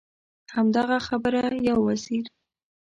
همدغه 0.55 0.97
خبره 1.07 1.43
یو 1.67 1.79
وزیر. 1.87 2.25